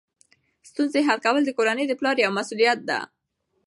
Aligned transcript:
ستونزې 0.69 0.99
حل 1.07 1.19
کول 1.25 1.41
د 1.45 1.51
کورنۍ 1.57 1.85
د 1.87 1.93
پلار 1.99 2.15
یوه 2.23 2.35
مسؤلیت 2.39 2.79
ده. 2.89 2.99